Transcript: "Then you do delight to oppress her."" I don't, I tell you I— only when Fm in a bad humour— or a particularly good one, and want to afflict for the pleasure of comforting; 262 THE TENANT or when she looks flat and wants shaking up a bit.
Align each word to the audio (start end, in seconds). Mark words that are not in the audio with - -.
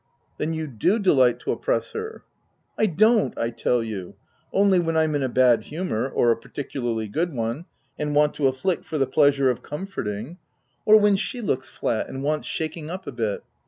"Then 0.39 0.53
you 0.55 0.65
do 0.65 0.97
delight 0.97 1.39
to 1.41 1.51
oppress 1.51 1.91
her."" 1.91 2.23
I 2.75 2.87
don't, 2.87 3.37
I 3.37 3.51
tell 3.51 3.83
you 3.83 4.15
I— 4.17 4.37
only 4.57 4.79
when 4.79 4.95
Fm 4.95 5.15
in 5.15 5.21
a 5.21 5.29
bad 5.29 5.65
humour— 5.65 6.09
or 6.09 6.31
a 6.31 6.37
particularly 6.37 7.07
good 7.07 7.35
one, 7.35 7.65
and 7.99 8.15
want 8.15 8.33
to 8.33 8.47
afflict 8.47 8.83
for 8.83 8.97
the 8.97 9.05
pleasure 9.05 9.51
of 9.51 9.61
comforting; 9.61 10.37
262 10.85 10.85
THE 10.85 10.85
TENANT 10.85 10.85
or 10.99 11.03
when 11.03 11.15
she 11.17 11.41
looks 11.41 11.69
flat 11.69 12.07
and 12.07 12.23
wants 12.23 12.47
shaking 12.47 12.89
up 12.89 13.05
a 13.05 13.11
bit. 13.11 13.43